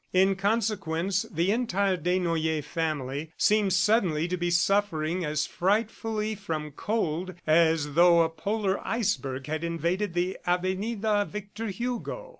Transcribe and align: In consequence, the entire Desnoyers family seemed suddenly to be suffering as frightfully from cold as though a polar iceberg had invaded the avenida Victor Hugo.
In 0.13 0.35
consequence, 0.35 1.27
the 1.31 1.51
entire 1.51 1.95
Desnoyers 1.95 2.65
family 2.65 3.31
seemed 3.37 3.71
suddenly 3.71 4.27
to 4.29 4.35
be 4.35 4.49
suffering 4.49 5.23
as 5.23 5.45
frightfully 5.45 6.33
from 6.33 6.71
cold 6.71 7.35
as 7.45 7.93
though 7.93 8.23
a 8.23 8.29
polar 8.29 8.79
iceberg 8.83 9.45
had 9.45 9.63
invaded 9.63 10.15
the 10.15 10.39
avenida 10.47 11.25
Victor 11.31 11.67
Hugo. 11.67 12.29